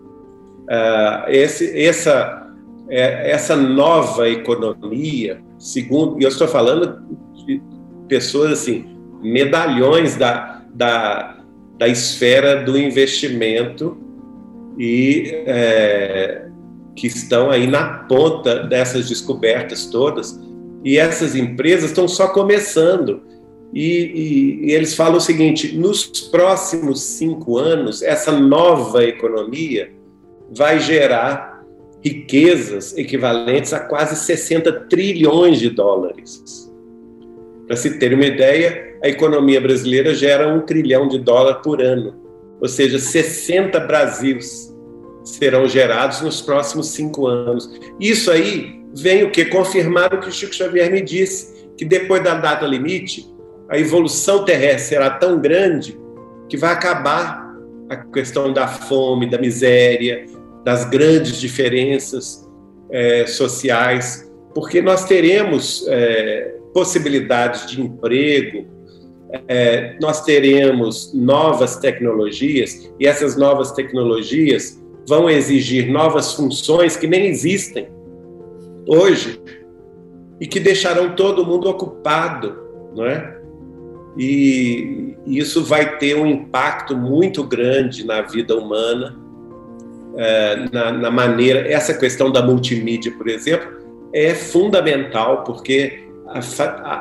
Uh, 0.63 1.29
esse, 1.29 1.79
essa, 1.79 2.53
é, 2.89 3.31
essa 3.31 3.55
nova 3.55 4.29
economia, 4.29 5.41
segundo, 5.57 6.19
e 6.19 6.23
eu 6.23 6.29
estou 6.29 6.47
falando 6.47 7.03
de 7.45 7.61
pessoas 8.07 8.51
assim, 8.51 8.97
medalhões 9.21 10.15
da, 10.15 10.61
da, 10.73 11.39
da 11.77 11.87
esfera 11.87 12.63
do 12.63 12.77
investimento 12.77 13.97
e 14.77 15.43
é, 15.45 16.47
que 16.95 17.07
estão 17.07 17.49
aí 17.49 17.67
na 17.67 18.05
ponta 18.07 18.63
dessas 18.63 19.09
descobertas 19.09 19.87
todas 19.87 20.39
e 20.83 20.97
essas 20.97 21.35
empresas 21.35 21.89
estão 21.89 22.07
só 22.07 22.27
começando. 22.27 23.21
E, 23.73 23.81
e, 23.81 24.65
e, 24.67 24.71
eles 24.71 24.95
falam 24.95 25.17
o 25.17 25.21
seguinte: 25.21 25.75
nos 25.77 26.05
próximos 26.05 27.01
cinco 27.01 27.57
anos, 27.57 28.01
essa 28.01 28.31
nova 28.31 29.03
economia 29.03 29.91
vai 30.49 30.79
gerar 30.79 31.63
riquezas 32.03 32.97
equivalentes 32.97 33.73
a 33.73 33.79
quase 33.79 34.15
60 34.15 34.71
trilhões 34.87 35.59
de 35.59 35.69
dólares. 35.69 36.71
Para 37.67 37.75
se 37.75 37.99
ter 37.99 38.13
uma 38.13 38.25
ideia, 38.25 38.97
a 39.03 39.07
economia 39.07 39.61
brasileira 39.61 40.15
gera 40.15 40.51
um 40.51 40.61
trilhão 40.61 41.07
de 41.07 41.19
dólares 41.19 41.61
por 41.61 41.81
ano, 41.81 42.15
ou 42.59 42.67
seja, 42.67 42.97
60 42.97 43.79
Brasils 43.81 44.73
serão 45.23 45.67
gerados 45.67 46.21
nos 46.21 46.41
próximos 46.41 46.87
cinco 46.87 47.27
anos. 47.27 47.69
Isso 47.99 48.31
aí 48.31 48.78
vem 48.95 49.23
o 49.23 49.31
que? 49.31 49.45
Confirmar 49.45 50.13
o 50.13 50.19
que 50.19 50.31
Chico 50.31 50.53
Xavier 50.53 50.91
me 50.91 51.01
disse, 51.01 51.67
que 51.77 51.85
depois 51.85 52.23
da 52.23 52.35
data 52.35 52.65
limite, 52.65 53.25
a 53.69 53.77
evolução 53.77 54.43
terrestre 54.43 54.89
será 54.89 55.09
tão 55.11 55.39
grande 55.39 55.97
que 56.49 56.57
vai 56.57 56.73
acabar 56.73 57.55
a 57.89 57.95
questão 57.97 58.51
da 58.51 58.67
fome, 58.67 59.29
da 59.29 59.37
miséria, 59.37 60.25
das 60.63 60.85
grandes 60.85 61.39
diferenças 61.39 62.47
é, 62.91 63.25
sociais, 63.27 64.29
porque 64.53 64.81
nós 64.81 65.05
teremos 65.05 65.85
é, 65.87 66.55
possibilidades 66.73 67.69
de 67.69 67.81
emprego, 67.81 68.67
é, 69.47 69.95
nós 70.01 70.23
teremos 70.23 71.13
novas 71.13 71.77
tecnologias, 71.77 72.91
e 72.99 73.05
essas 73.05 73.37
novas 73.37 73.71
tecnologias 73.71 74.81
vão 75.07 75.29
exigir 75.29 75.87
novas 75.89 76.33
funções 76.33 76.97
que 76.97 77.07
nem 77.07 77.27
existem 77.27 77.87
hoje 78.89 79.39
e 80.41 80.47
que 80.47 80.59
deixarão 80.59 81.15
todo 81.15 81.45
mundo 81.45 81.69
ocupado, 81.69 82.57
não 82.95 83.05
é? 83.05 83.37
E 84.17 85.15
isso 85.27 85.63
vai 85.63 85.97
ter 85.97 86.15
um 86.15 86.25
impacto 86.25 86.97
muito 86.97 87.43
grande 87.43 88.05
na 88.05 88.21
vida 88.21 88.57
humana, 88.57 89.15
é, 90.17 90.55
na, 90.71 90.91
na 90.91 91.11
maneira. 91.11 91.71
Essa 91.71 91.93
questão 91.93 92.31
da 92.31 92.41
multimídia, 92.41 93.11
por 93.11 93.27
exemplo, 93.27 93.69
é 94.11 94.33
fundamental 94.33 95.43
porque 95.43 96.09
a, 96.27 96.39
a, 96.39 96.93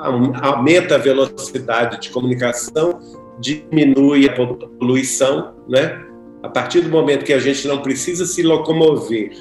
a, 0.00 0.48
aumenta 0.48 0.94
a 0.94 0.98
velocidade 0.98 2.00
de 2.00 2.10
comunicação, 2.10 2.98
diminui 3.38 4.28
a 4.28 4.32
poluição, 4.78 5.54
né? 5.68 6.00
A 6.42 6.48
partir 6.48 6.80
do 6.80 6.88
momento 6.88 7.24
que 7.24 7.32
a 7.32 7.38
gente 7.38 7.66
não 7.66 7.82
precisa 7.82 8.24
se 8.24 8.42
locomover 8.42 9.32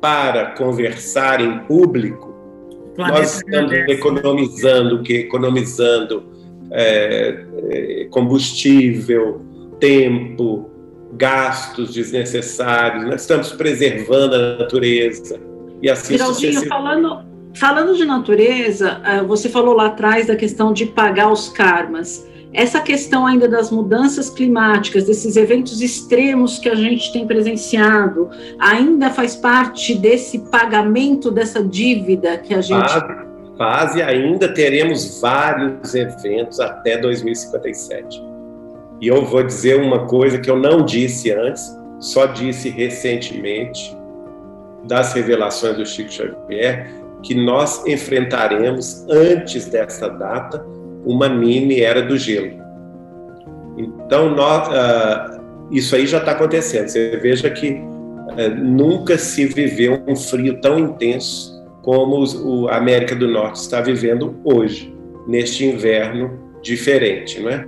para 0.00 0.52
conversar 0.52 1.40
em 1.40 1.58
público, 1.60 2.34
nós 2.96 3.36
estamos 3.36 3.72
economizando 3.88 5.02
que 5.02 5.14
economizando 5.14 6.24
é, 6.70 7.44
é, 7.70 8.04
combustível, 8.10 9.40
tempo, 9.78 10.70
gastos 11.14 11.92
desnecessários. 11.92 13.04
Nós 13.04 13.22
estamos 13.22 13.52
preservando 13.52 14.34
a 14.34 14.58
natureza 14.58 15.40
e 15.82 15.88
assim 15.88 16.16
Geraldinho, 16.16 16.66
falando 16.66 17.30
falando 17.54 17.96
de 17.96 18.04
natureza, 18.04 19.00
é, 19.04 19.22
você 19.22 19.48
falou 19.48 19.74
lá 19.74 19.86
atrás 19.86 20.26
da 20.26 20.36
questão 20.36 20.72
de 20.72 20.86
pagar 20.86 21.32
os 21.32 21.48
karmas 21.48 22.24
essa 22.52 22.80
questão 22.80 23.26
ainda 23.26 23.48
das 23.48 23.70
mudanças 23.70 24.28
climáticas, 24.28 25.04
desses 25.04 25.36
eventos 25.36 25.80
extremos 25.80 26.58
que 26.58 26.68
a 26.68 26.74
gente 26.74 27.12
tem 27.12 27.26
presenciado, 27.26 28.28
ainda 28.58 29.10
faz 29.10 29.36
parte 29.36 29.94
desse 29.94 30.38
pagamento 30.38 31.30
dessa 31.30 31.62
dívida 31.62 32.36
que 32.38 32.52
a 32.52 32.60
gente. 32.60 32.88
Faz, 32.88 33.04
faz 33.56 33.94
e 33.94 34.02
ainda 34.02 34.52
teremos 34.52 35.20
vários 35.20 35.94
eventos 35.94 36.58
até 36.58 36.98
2057. 36.98 38.20
E 39.00 39.06
eu 39.06 39.24
vou 39.24 39.42
dizer 39.42 39.80
uma 39.80 40.06
coisa 40.06 40.38
que 40.38 40.50
eu 40.50 40.58
não 40.58 40.84
disse 40.84 41.30
antes, 41.30 41.74
só 42.00 42.26
disse 42.26 42.68
recentemente. 42.68 43.96
das 44.84 45.12
revelações 45.12 45.76
do 45.76 45.84
Chico 45.84 46.10
Xavier 46.10 46.90
que 47.22 47.34
nós 47.34 47.86
enfrentaremos 47.86 49.06
antes 49.10 49.66
dessa 49.66 50.08
data 50.08 50.64
uma 51.04 51.28
mini 51.28 51.80
era 51.80 52.02
do 52.02 52.16
gelo. 52.16 52.60
Então, 53.76 54.34
nós, 54.34 54.68
uh, 54.68 55.40
isso 55.70 55.94
aí 55.94 56.06
já 56.06 56.18
está 56.18 56.32
acontecendo. 56.32 56.88
Você 56.88 57.16
veja 57.16 57.48
que 57.50 57.70
uh, 57.70 58.54
nunca 58.56 59.16
se 59.16 59.46
viveu 59.46 60.02
um 60.06 60.16
frio 60.16 60.60
tão 60.60 60.78
intenso 60.78 61.58
como 61.82 62.18
os, 62.18 62.34
o, 62.34 62.68
a 62.68 62.76
América 62.76 63.14
do 63.14 63.26
Norte 63.26 63.56
está 63.56 63.80
vivendo 63.80 64.38
hoje, 64.44 64.94
neste 65.26 65.64
inverno 65.64 66.38
diferente, 66.62 67.40
não 67.40 67.50
é? 67.50 67.66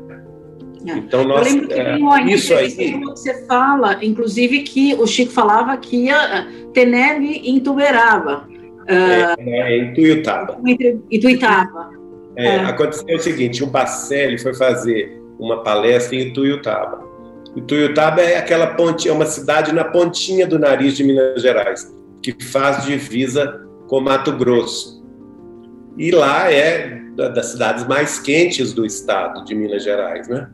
é. 0.87 0.93
Então, 0.99 1.25
nós, 1.25 1.47
Eu 1.47 1.55
lembro 1.55 1.69
que 1.69 1.81
uh, 1.81 2.29
isso 2.29 2.55
aí. 2.55 3.01
Você 3.05 3.47
fala, 3.47 4.05
inclusive, 4.05 4.61
que 4.61 4.95
o 4.95 5.07
Chico 5.07 5.33
falava 5.33 5.77
que 5.79 6.07
ia 6.07 6.47
ter 6.75 6.87
neve 6.87 7.41
em 7.45 7.59
Tuberaba. 7.61 8.47
Uh, 8.83 9.41
é, 9.41 9.79
em 9.79 9.95
Tuiutaba. 9.95 10.61
Em 10.67 11.21
Tuiutaba. 11.21 12.02
É, 12.37 12.47
é. 12.47 12.57
Aconteceu 12.65 13.17
o 13.17 13.21
seguinte: 13.21 13.63
o 13.63 13.67
Bacelli 13.67 14.39
foi 14.39 14.55
fazer 14.55 15.21
uma 15.39 15.63
palestra 15.63 16.17
em 16.17 16.33
Tuiutaba. 16.33 17.03
Tuiutaba 17.67 18.23
é 18.23 18.39
aquela 18.39 18.69
ponte, 18.69 19.09
é 19.09 19.13
uma 19.13 19.27
cidade 19.27 19.75
na 19.75 19.85
pontinha 19.85 20.47
do 20.47 20.59
nariz 20.59 20.97
de 20.97 21.05
Minas 21.05 21.43
Gerais, 21.43 21.95
que 22.23 22.35
faz 22.43 22.85
divisa 22.85 23.61
com 23.89 24.01
Mato 24.01 24.33
Grosso. 24.33 25.03
E 25.99 26.11
lá 26.11 26.51
é 26.51 27.03
das 27.15 27.47
cidades 27.47 27.87
mais 27.87 28.19
quentes 28.19 28.73
do 28.73 28.87
estado 28.87 29.45
de 29.45 29.55
Minas 29.55 29.85
Gerais, 29.85 30.29
né? 30.29 30.49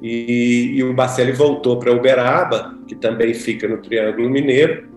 E, 0.00 0.76
e 0.76 0.84
o 0.84 0.94
Bacelli 0.94 1.32
voltou 1.32 1.78
para 1.78 1.92
Uberaba, 1.92 2.78
que 2.86 2.94
também 2.94 3.34
fica 3.34 3.66
no 3.66 3.78
Triângulo 3.78 4.30
Mineiro, 4.30 4.88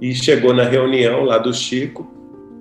e 0.00 0.14
chegou 0.14 0.52
na 0.52 0.64
reunião 0.64 1.24
lá 1.24 1.38
do 1.38 1.52
Chico, 1.52 2.12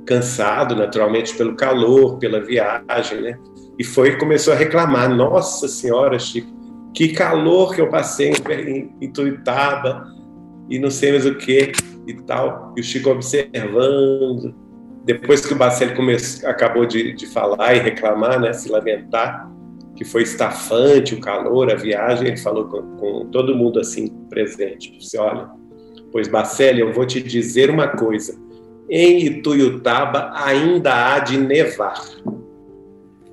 cansado 0.05 0.75
naturalmente 0.75 1.35
pelo 1.35 1.55
calor, 1.55 2.17
pela 2.17 2.41
viagem, 2.41 3.21
né? 3.21 3.37
E 3.77 3.83
foi 3.83 4.17
começou 4.17 4.53
a 4.53 4.55
reclamar: 4.55 5.13
Nossa 5.13 5.67
Senhora, 5.67 6.17
Chico, 6.19 6.51
que 6.93 7.09
calor 7.09 7.73
que 7.73 7.81
eu 7.81 7.89
passei 7.89 8.31
em, 8.31 8.93
em 9.01 9.13
e 10.69 10.79
não 10.79 10.89
sei 10.89 11.11
mais 11.11 11.25
o 11.25 11.35
que 11.35 11.71
e 12.07 12.13
tal. 12.23 12.73
E 12.77 12.81
o 12.81 12.83
Chico 12.83 13.09
observando. 13.09 14.53
Depois 15.03 15.43
que 15.43 15.53
o 15.53 15.57
Bacelli 15.57 15.95
começou, 15.95 16.47
acabou 16.47 16.85
de, 16.85 17.13
de 17.13 17.25
falar 17.25 17.75
e 17.75 17.79
reclamar, 17.79 18.39
né, 18.39 18.53
se 18.53 18.69
lamentar, 18.69 19.51
que 19.95 20.05
foi 20.05 20.21
estafante 20.21 21.15
o 21.15 21.19
calor, 21.19 21.71
a 21.71 21.75
viagem, 21.75 22.27
ele 22.27 22.37
falou 22.37 22.65
com, 22.65 22.97
com 22.97 23.25
todo 23.31 23.55
mundo 23.55 23.79
assim 23.79 24.07
presente. 24.29 24.95
Disse: 24.95 25.17
Olha, 25.17 25.49
Pois, 26.11 26.27
Bacelli, 26.27 26.81
eu 26.81 26.91
vou 26.91 27.05
te 27.05 27.21
dizer 27.21 27.69
uma 27.69 27.87
coisa. 27.87 28.37
Em 28.91 29.19
Ituiutaba 29.25 30.31
ainda 30.33 31.13
há 31.13 31.19
de 31.19 31.37
nevar. 31.37 32.03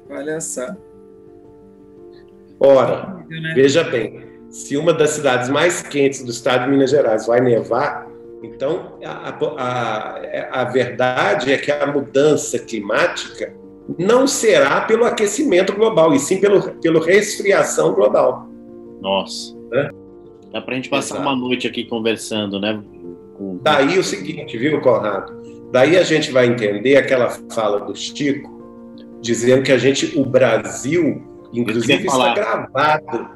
Olha 0.08 0.40
só. 0.40 0.68
Ora, 2.60 3.24
né? 3.28 3.52
veja 3.56 3.82
bem, 3.82 4.22
se 4.50 4.76
uma 4.76 4.92
das 4.92 5.10
cidades 5.10 5.48
mais 5.48 5.82
quentes 5.82 6.22
do 6.24 6.30
estado 6.30 6.64
de 6.64 6.70
Minas 6.70 6.90
Gerais 6.90 7.26
vai 7.26 7.40
nevar, 7.40 8.08
então 8.42 8.98
a, 9.04 9.30
a, 9.58 10.60
a 10.60 10.64
verdade 10.64 11.52
é 11.52 11.58
que 11.58 11.72
a 11.72 11.86
mudança 11.86 12.58
climática 12.60 13.52
não 13.98 14.26
será 14.26 14.82
pelo 14.82 15.04
aquecimento 15.04 15.72
global, 15.74 16.14
e 16.14 16.20
sim 16.20 16.40
pelo, 16.40 16.62
pelo 16.80 17.00
resfriação 17.00 17.94
global. 17.94 18.46
Nossa. 19.00 19.56
Né? 19.70 19.90
Dá 20.52 20.60
para 20.60 20.72
a 20.72 20.76
gente 20.76 20.88
passar 20.88 21.16
Exato. 21.16 21.28
uma 21.28 21.36
noite 21.36 21.66
aqui 21.66 21.84
conversando, 21.84 22.60
né? 22.60 22.80
Daí 23.62 23.98
o 23.98 24.04
seguinte, 24.04 24.56
viu, 24.56 24.80
Conrado? 24.80 25.40
Daí 25.72 25.96
a 25.96 26.02
gente 26.02 26.32
vai 26.32 26.46
entender 26.46 26.96
aquela 26.96 27.28
fala 27.52 27.80
do 27.80 27.94
Chico, 27.94 28.50
dizendo 29.20 29.62
que 29.62 29.72
a 29.72 29.78
gente, 29.78 30.18
o 30.18 30.24
Brasil, 30.24 31.22
inclusive 31.52 32.06
está 32.06 32.34
gravado 32.34 33.28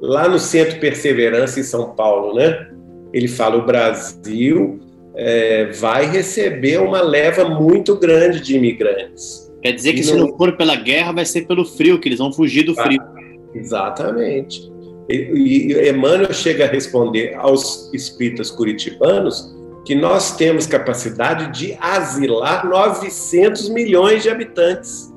lá 0.00 0.28
no 0.28 0.38
Centro 0.38 0.78
Perseverança 0.78 1.60
em 1.60 1.62
São 1.62 1.94
Paulo, 1.94 2.34
né? 2.34 2.68
Ele 3.12 3.28
fala: 3.28 3.56
o 3.56 3.66
Brasil 3.66 4.78
é, 5.14 5.66
vai 5.72 6.06
receber 6.06 6.80
uma 6.80 7.00
leva 7.00 7.48
muito 7.48 7.96
grande 7.96 8.40
de 8.40 8.56
imigrantes. 8.56 9.50
Quer 9.62 9.72
dizer 9.72 9.92
que 9.92 10.00
e 10.00 10.04
se 10.04 10.14
não... 10.14 10.28
não 10.28 10.36
for 10.36 10.56
pela 10.56 10.74
guerra, 10.76 11.12
vai 11.12 11.24
ser 11.24 11.46
pelo 11.46 11.64
frio, 11.64 11.98
que 11.98 12.08
eles 12.08 12.18
vão 12.18 12.32
fugir 12.32 12.62
do 12.62 12.74
frio. 12.74 13.00
Ah, 13.02 13.20
exatamente. 13.54 14.72
E, 15.10 15.88
Emmanuel 15.88 16.32
chega 16.32 16.64
a 16.64 16.68
responder 16.68 17.34
aos 17.34 17.92
espíritas 17.92 18.50
curitibanos 18.50 19.52
que 19.84 19.94
nós 19.94 20.36
temos 20.36 20.66
capacidade 20.66 21.58
de 21.58 21.76
asilar 21.80 22.68
900 22.68 23.70
milhões 23.70 24.22
de 24.22 24.30
habitantes. 24.30 25.12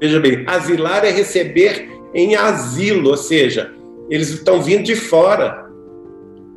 Veja 0.00 0.20
bem, 0.20 0.44
asilar 0.46 1.04
é 1.04 1.10
receber 1.10 1.88
em 2.14 2.36
asilo, 2.36 3.10
ou 3.10 3.16
seja, 3.16 3.72
eles 4.08 4.28
estão 4.28 4.62
vindo 4.62 4.84
de 4.84 4.94
fora. 4.94 5.64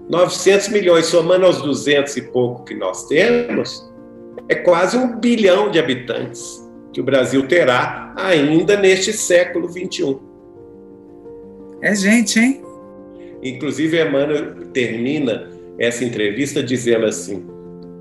900 0.10 0.70
milhões, 0.70 1.08
somando 1.08 1.46
aos 1.46 1.62
200 1.62 2.16
e 2.18 2.22
pouco 2.22 2.64
que 2.66 2.76
nós 2.76 3.08
temos, 3.08 3.90
é 4.48 4.56
quase 4.56 4.96
um 4.98 5.20
bilhão 5.20 5.72
de 5.72 5.80
habitantes 5.80 6.66
que 6.94 7.02
o 7.02 7.04
Brasil 7.04 7.48
terá 7.48 8.14
ainda 8.16 8.78
neste 8.78 9.12
século 9.14 9.68
21. 9.68 10.27
É 11.82 11.94
gente, 11.96 12.40
hein? 12.40 12.62
Inclusive, 13.44 14.02
Emmanuel 14.02 14.68
termina 14.74 15.50
essa 15.80 16.04
entrevista 16.04 16.64
dizendo 16.64 17.06
assim: 17.06 17.46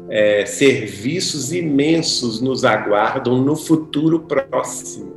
é, 0.08 0.46
serviços 0.46 1.52
imensos 1.52 2.40
nos 2.40 2.64
aguardam 2.64 3.40
no 3.42 3.56
futuro 3.56 4.20
próximo. 4.20 5.14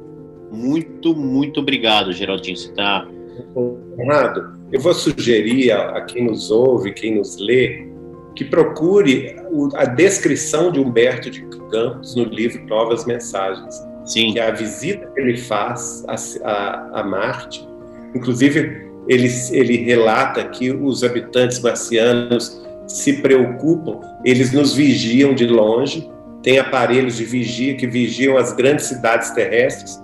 Muito, 0.51 1.15
muito 1.15 1.59
obrigado, 1.59 2.11
Geraldinho. 2.11 2.57
Você 2.57 2.69
está. 2.69 3.07
Honrado, 3.55 4.59
eu 4.71 4.81
vou 4.81 4.93
sugerir 4.93 5.71
a, 5.71 5.97
a, 5.97 6.01
quem 6.01 6.25
nos 6.25 6.51
ouve, 6.51 6.91
quem 6.91 7.15
nos 7.15 7.37
lê, 7.37 7.87
que 8.35 8.43
procure 8.43 9.33
a 9.75 9.85
descrição 9.85 10.71
de 10.71 10.79
Humberto 10.79 11.29
de 11.29 11.41
Campos 11.71 12.15
no 12.15 12.25
livro 12.25 12.65
Novas 12.65 13.05
Mensagens. 13.05 13.75
Sim. 14.03 14.33
Que 14.33 14.39
é 14.39 14.47
a 14.47 14.51
visita 14.51 15.05
que 15.07 15.21
ele 15.21 15.37
faz 15.37 16.03
a, 16.07 16.15
a, 16.49 16.99
a 16.99 17.03
Marte 17.03 17.68
Inclusive, 18.15 18.89
ele, 19.07 19.27
ele 19.51 19.77
relata 19.77 20.43
que 20.45 20.71
os 20.71 21.03
habitantes 21.03 21.59
marcianos 21.59 22.61
se 22.87 23.21
preocupam, 23.21 23.99
eles 24.25 24.51
nos 24.51 24.73
vigiam 24.73 25.33
de 25.33 25.45
longe, 25.45 26.09
tem 26.41 26.57
aparelhos 26.57 27.17
de 27.17 27.23
vigia 27.23 27.75
que 27.75 27.85
vigiam 27.85 28.37
as 28.37 28.53
grandes 28.53 28.85
cidades 28.85 29.29
terrestres, 29.31 30.01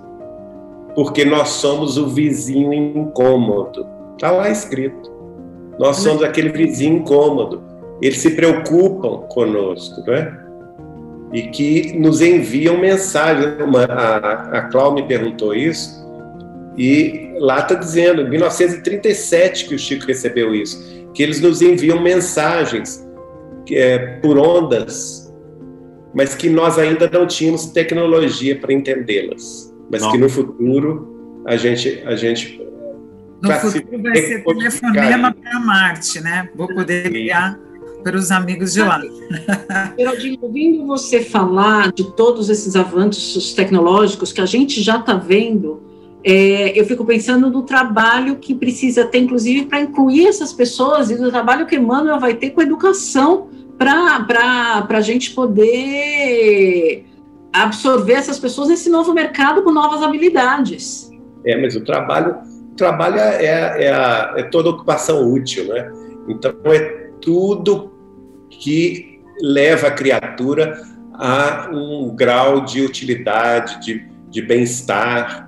porque 0.94 1.24
nós 1.24 1.48
somos 1.48 1.98
o 1.98 2.08
vizinho 2.08 2.72
incômodo. 2.72 3.86
Está 4.14 4.30
lá 4.30 4.50
escrito. 4.50 5.12
Nós 5.78 5.96
somos 5.96 6.22
aquele 6.22 6.48
vizinho 6.48 6.98
incômodo. 6.98 7.62
Eles 8.00 8.18
se 8.18 8.30
preocupam 8.30 9.26
conosco, 9.28 10.02
não 10.06 10.14
é? 10.14 10.38
E 11.32 11.42
que 11.42 11.98
nos 11.98 12.20
enviam 12.20 12.78
mensagens. 12.78 13.56
A, 13.90 14.58
a 14.58 14.60
Cláudia 14.68 15.02
me 15.02 15.08
perguntou 15.08 15.54
isso, 15.54 16.05
e 16.76 17.32
lá 17.38 17.60
está 17.60 17.74
dizendo, 17.74 18.22
em 18.22 18.30
1937 18.30 19.66
que 19.66 19.74
o 19.74 19.78
Chico 19.78 20.06
recebeu 20.06 20.54
isso, 20.54 21.08
que 21.14 21.22
eles 21.22 21.40
nos 21.40 21.62
enviam 21.62 22.00
mensagens 22.00 23.06
é, 23.70 23.98
por 24.20 24.38
ondas, 24.38 25.32
mas 26.14 26.34
que 26.34 26.48
nós 26.48 26.78
ainda 26.78 27.08
não 27.10 27.26
tínhamos 27.26 27.66
tecnologia 27.66 28.58
para 28.58 28.72
entendê-las, 28.72 29.74
mas 29.90 30.02
não. 30.02 30.12
que 30.12 30.18
no 30.18 30.28
futuro 30.28 31.42
a 31.46 31.56
gente 31.56 32.02
a 32.04 32.16
gente 32.16 32.60
no 33.42 33.52
futuro 33.52 34.02
vai 34.02 34.16
ser 34.16 34.44
telefonema 34.44 35.34
para 35.34 35.60
Marte, 35.60 36.20
né? 36.20 36.48
Vou 36.54 36.66
poder 36.68 37.10
ligar 37.10 37.58
para 38.02 38.16
os 38.16 38.30
amigos 38.30 38.72
de 38.72 38.82
lá. 38.82 39.00
Geraldinho, 39.98 40.38
ouvindo 40.40 40.86
você 40.86 41.20
falar 41.22 41.92
de 41.92 42.04
todos 42.16 42.48
esses 42.48 42.76
avanços 42.76 43.52
tecnológicos 43.52 44.32
que 44.32 44.40
a 44.40 44.46
gente 44.46 44.82
já 44.82 44.98
está 44.98 45.14
vendo, 45.14 45.82
é, 46.28 46.76
eu 46.76 46.84
fico 46.84 47.04
pensando 47.04 47.48
no 47.48 47.62
trabalho 47.62 48.34
que 48.38 48.52
precisa 48.52 49.04
ter, 49.04 49.18
inclusive, 49.18 49.66
para 49.66 49.80
incluir 49.80 50.26
essas 50.26 50.52
pessoas 50.52 51.08
e 51.08 51.14
do 51.14 51.30
trabalho 51.30 51.66
que 51.66 51.76
Emmanuel 51.76 52.18
vai 52.18 52.34
ter 52.34 52.50
com 52.50 52.60
a 52.60 52.64
educação 52.64 53.48
para 53.78 54.84
a 54.88 55.00
gente 55.00 55.30
poder 55.30 57.06
absorver 57.52 58.14
essas 58.14 58.40
pessoas 58.40 58.68
nesse 58.70 58.90
novo 58.90 59.14
mercado 59.14 59.62
com 59.62 59.70
novas 59.70 60.02
habilidades. 60.02 61.08
É, 61.44 61.56
mas 61.60 61.76
o 61.76 61.84
trabalho, 61.84 62.38
o 62.72 62.74
trabalho 62.74 63.20
é, 63.20 63.44
é, 63.44 63.84
é, 63.84 63.94
a, 63.94 64.34
é 64.36 64.42
toda 64.42 64.70
ocupação 64.70 65.32
útil, 65.32 65.68
né? 65.68 65.92
Então 66.28 66.52
é 66.64 67.08
tudo 67.20 67.92
que 68.50 69.20
leva 69.40 69.86
a 69.86 69.90
criatura 69.92 70.76
a 71.14 71.70
um 71.72 72.12
grau 72.16 72.64
de 72.64 72.84
utilidade, 72.84 73.80
de, 73.80 74.04
de 74.28 74.42
bem-estar, 74.42 75.45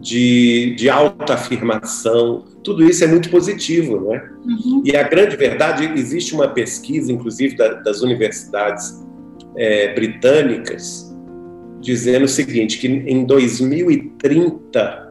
de, 0.00 0.74
de 0.76 0.88
autoafirmação. 0.88 2.44
Tudo 2.62 2.84
isso 2.84 3.04
é 3.04 3.06
muito 3.06 3.30
positivo, 3.30 4.00
não 4.00 4.14
é? 4.14 4.30
Uhum. 4.44 4.82
E 4.84 4.96
a 4.96 5.02
grande 5.02 5.36
verdade, 5.36 5.92
existe 5.96 6.34
uma 6.34 6.48
pesquisa, 6.48 7.12
inclusive 7.12 7.56
da, 7.56 7.74
das 7.74 8.00
universidades 8.02 9.04
é, 9.56 9.94
britânicas, 9.94 11.14
dizendo 11.80 12.24
o 12.24 12.28
seguinte, 12.28 12.78
que 12.78 12.86
em 12.86 13.24
2030 13.24 15.08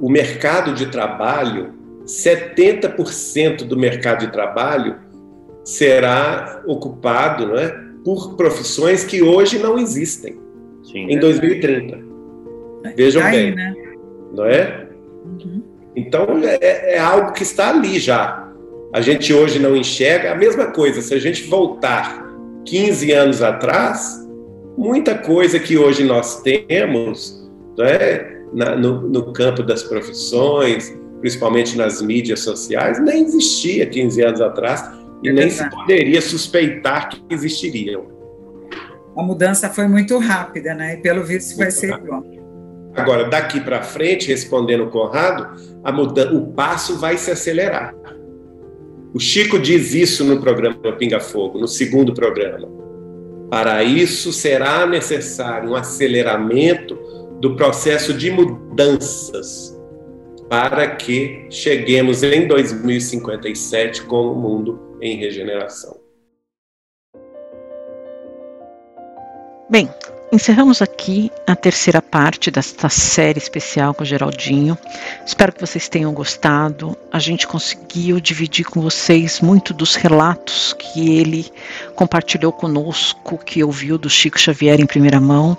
o 0.00 0.10
mercado 0.10 0.74
de 0.74 0.86
trabalho, 0.86 1.74
70% 2.04 3.64
do 3.64 3.76
mercado 3.76 4.26
de 4.26 4.32
trabalho 4.32 4.96
será 5.64 6.62
ocupado 6.66 7.48
não 7.48 7.56
é, 7.56 7.68
por 8.04 8.36
profissões 8.36 9.04
que 9.04 9.20
hoje 9.22 9.58
não 9.58 9.76
existem 9.78 10.38
Sim, 10.84 11.10
em 11.10 11.18
2030. 11.18 12.05
Vejam 12.96 13.22
bem, 13.30 13.54
né? 13.54 13.74
não 14.32 14.44
é? 14.44 14.88
Uhum. 15.24 15.62
Então 15.94 16.26
é, 16.42 16.94
é 16.94 16.98
algo 16.98 17.32
que 17.32 17.42
está 17.42 17.70
ali 17.70 17.98
já. 17.98 18.46
A 18.92 19.00
gente 19.00 19.32
hoje 19.32 19.58
não 19.58 19.76
enxerga 19.76 20.32
a 20.32 20.34
mesma 20.34 20.66
coisa. 20.66 21.00
Se 21.00 21.14
a 21.14 21.18
gente 21.18 21.44
voltar 21.44 22.26
15 22.64 23.12
anos 23.12 23.42
atrás, 23.42 24.26
muita 24.76 25.16
coisa 25.16 25.58
que 25.58 25.76
hoje 25.76 26.04
nós 26.04 26.42
temos 26.42 27.48
é, 27.80 28.40
na, 28.52 28.76
no, 28.76 29.02
no, 29.02 29.32
campo 29.32 29.62
das 29.62 29.82
profissões, 29.82 30.94
principalmente 31.20 31.76
nas 31.76 32.00
mídias 32.00 32.40
sociais, 32.40 32.98
nem 33.02 33.24
existia 33.24 33.86
15 33.86 34.22
anos 34.22 34.40
atrás 34.40 34.84
e 35.22 35.28
é 35.28 35.32
nem 35.32 35.50
se 35.50 35.68
poderia 35.70 36.20
suspeitar 36.20 37.08
que 37.08 37.22
existiriam. 37.30 38.06
A 39.16 39.22
mudança 39.22 39.70
foi 39.70 39.88
muito 39.88 40.18
rápida, 40.18 40.74
né? 40.74 40.94
E 40.94 40.96
pelo 40.98 41.24
visto 41.24 41.56
vai 41.56 41.70
ser 41.70 41.90
igual. 41.94 42.22
Agora, 42.96 43.28
daqui 43.28 43.60
para 43.60 43.82
frente, 43.82 44.28
respondendo 44.28 44.84
o 44.84 44.90
Conrado, 44.90 45.60
mudança, 45.92 46.32
o 46.32 46.52
passo 46.52 46.98
vai 46.98 47.18
se 47.18 47.30
acelerar. 47.30 47.94
O 49.12 49.20
Chico 49.20 49.58
diz 49.58 49.94
isso 49.94 50.24
no 50.24 50.40
programa 50.40 50.92
Pinga 50.98 51.20
Fogo, 51.20 51.58
no 51.58 51.68
segundo 51.68 52.12
programa. 52.14 52.68
Para 53.50 53.84
isso 53.84 54.32
será 54.32 54.86
necessário 54.86 55.70
um 55.70 55.76
aceleramento 55.76 56.98
do 57.40 57.54
processo 57.54 58.12
de 58.12 58.30
mudanças 58.30 59.76
para 60.48 60.88
que 60.96 61.46
cheguemos 61.50 62.22
em 62.22 62.46
2057 62.46 64.02
com 64.02 64.32
o 64.32 64.34
mundo 64.34 64.98
em 65.00 65.16
regeneração. 65.16 65.96
Bem, 69.68 69.90
encerramos 70.32 70.82
aqui 70.82 71.30
a 71.46 71.54
terceira 71.54 72.02
parte 72.02 72.50
desta 72.50 72.88
série 72.88 73.38
especial 73.38 73.94
com 73.94 74.02
o 74.02 74.06
Geraldinho. 74.06 74.76
Espero 75.24 75.52
que 75.52 75.60
vocês 75.60 75.88
tenham 75.88 76.12
gostado. 76.12 76.98
A 77.12 77.18
gente 77.18 77.46
conseguiu 77.46 78.20
dividir 78.20 78.66
com 78.66 78.80
vocês 78.80 79.40
muito 79.40 79.72
dos 79.72 79.94
relatos 79.94 80.74
que 80.74 81.18
ele 81.18 81.50
compartilhou 81.94 82.52
conosco, 82.52 83.38
que 83.38 83.64
ouviu 83.64 83.96
do 83.98 84.10
Chico 84.10 84.38
Xavier 84.38 84.80
em 84.80 84.86
primeira 84.86 85.20
mão. 85.20 85.56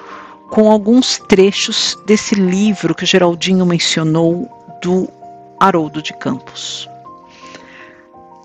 com 0.50 0.70
alguns 0.70 1.18
trechos 1.18 1.96
desse 2.04 2.34
livro 2.34 2.94
que 2.94 3.04
o 3.04 3.06
Geraldinho 3.06 3.64
mencionou 3.64 4.50
do 4.82 5.08
Haroldo 5.58 6.02
de 6.02 6.12
Campos. 6.12 6.86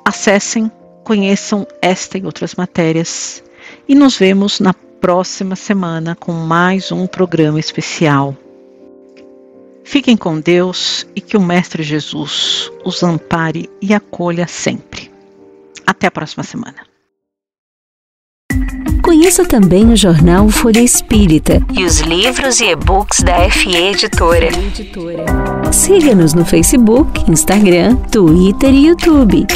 Acessem, 0.05 0.71
conheçam 1.03 1.67
esta 1.81 2.17
e 2.17 2.23
outras 2.25 2.55
matérias 2.55 3.43
e 3.89 3.93
nos 3.93 4.17
vemos 4.17 4.61
na 4.61 4.73
próxima 4.73 5.57
semana 5.57 6.15
com 6.15 6.31
mais 6.31 6.93
um 6.93 7.05
programa 7.05 7.59
especial. 7.59 8.37
Fiquem 9.83 10.15
com 10.15 10.39
Deus 10.39 11.05
e 11.15 11.21
que 11.21 11.35
o 11.35 11.41
Mestre 11.41 11.83
Jesus 11.83 12.71
os 12.85 13.03
ampare 13.03 13.69
e 13.81 13.93
acolha 13.93 14.47
sempre. 14.47 15.11
Até 15.85 16.07
a 16.07 16.11
próxima 16.11 16.43
semana. 16.43 16.91
Conheça 19.01 19.45
também 19.45 19.91
o 19.91 19.95
jornal 19.95 20.47
Folha 20.49 20.79
Espírita 20.79 21.59
e 21.73 21.83
os 21.83 21.99
livros 21.99 22.61
e 22.61 22.65
e-books 22.65 23.21
da 23.21 23.49
FE 23.49 23.75
Editora. 23.75 24.49
Siga-nos 25.71 26.33
no 26.33 26.45
Facebook, 26.45 27.29
Instagram, 27.29 27.95
Twitter 28.11 28.73
e 28.73 28.87
YouTube. 28.87 29.47